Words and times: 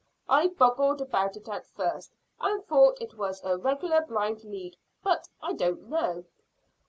I 0.27 0.47
boggled 0.47 0.99
about 0.99 1.37
it 1.37 1.47
at 1.47 1.67
first, 1.67 2.15
and 2.39 2.65
thought 2.65 2.99
it 2.99 3.19
was 3.19 3.39
a 3.43 3.55
regular 3.55 4.01
blind 4.03 4.43
lead. 4.43 4.75
But 5.03 5.29
I 5.43 5.53
don't 5.53 5.89
now. 5.91 6.23